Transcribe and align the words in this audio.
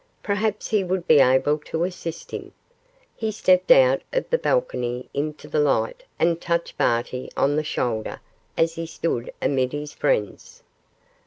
Perhaps 0.23 0.69
he 0.69 0.83
would 0.83 1.05
be 1.07 1.19
able 1.19 1.59
to 1.59 1.83
assist 1.83 2.31
him. 2.31 2.53
He 3.15 3.31
stepped 3.31 3.69
out 3.69 4.01
of 4.11 4.27
the 4.31 4.39
balcony 4.39 5.07
into 5.13 5.47
the 5.47 5.59
light 5.59 6.05
and 6.17 6.41
touched 6.41 6.75
Barty 6.75 7.29
on 7.37 7.55
the 7.55 7.63
shoulder 7.63 8.19
as 8.57 8.73
he 8.73 8.87
stood 8.87 9.31
amid 9.43 9.73
his 9.73 9.93
friends. 9.93 10.63